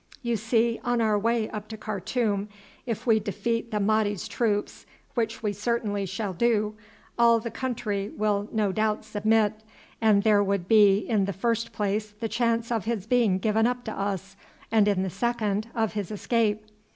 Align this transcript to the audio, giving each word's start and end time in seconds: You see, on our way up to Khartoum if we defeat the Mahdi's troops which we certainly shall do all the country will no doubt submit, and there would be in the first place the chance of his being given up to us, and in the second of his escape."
You 0.23 0.35
see, 0.35 0.79
on 0.83 0.99
our 0.99 1.19
way 1.19 1.47
up 1.51 1.67
to 1.67 1.77
Khartoum 1.77 2.49
if 2.87 3.05
we 3.05 3.19
defeat 3.19 3.69
the 3.69 3.79
Mahdi's 3.79 4.27
troops 4.27 4.87
which 5.13 5.43
we 5.43 5.53
certainly 5.53 6.07
shall 6.07 6.33
do 6.33 6.73
all 7.19 7.39
the 7.39 7.51
country 7.51 8.09
will 8.09 8.49
no 8.51 8.71
doubt 8.71 9.05
submit, 9.05 9.61
and 10.01 10.23
there 10.23 10.43
would 10.43 10.67
be 10.67 10.97
in 10.97 11.25
the 11.25 11.33
first 11.33 11.71
place 11.71 12.15
the 12.19 12.27
chance 12.27 12.71
of 12.71 12.85
his 12.85 13.05
being 13.05 13.37
given 13.37 13.67
up 13.67 13.83
to 13.83 13.91
us, 13.91 14.35
and 14.71 14.87
in 14.87 15.03
the 15.03 15.11
second 15.11 15.67
of 15.75 15.93
his 15.93 16.09
escape." 16.09 16.65